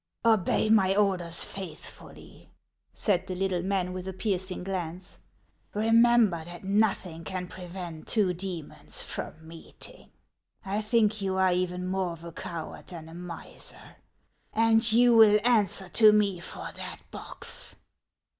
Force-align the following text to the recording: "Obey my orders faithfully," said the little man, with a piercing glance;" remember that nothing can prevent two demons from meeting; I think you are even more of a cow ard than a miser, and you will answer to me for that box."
"Obey 0.25 0.67
my 0.67 0.95
orders 0.95 1.43
faithfully," 1.43 2.49
said 2.91 3.27
the 3.27 3.35
little 3.35 3.61
man, 3.61 3.93
with 3.93 4.07
a 4.07 4.13
piercing 4.13 4.63
glance;" 4.63 5.19
remember 5.75 6.43
that 6.43 6.63
nothing 6.63 7.23
can 7.23 7.47
prevent 7.47 8.07
two 8.07 8.33
demons 8.33 9.03
from 9.03 9.47
meeting; 9.47 10.09
I 10.65 10.81
think 10.81 11.21
you 11.21 11.37
are 11.37 11.53
even 11.53 11.85
more 11.85 12.13
of 12.13 12.23
a 12.23 12.31
cow 12.31 12.71
ard 12.73 12.87
than 12.87 13.09
a 13.09 13.13
miser, 13.13 13.97
and 14.51 14.91
you 14.91 15.15
will 15.15 15.39
answer 15.43 15.87
to 15.89 16.11
me 16.11 16.39
for 16.39 16.67
that 16.75 17.01
box." 17.11 17.75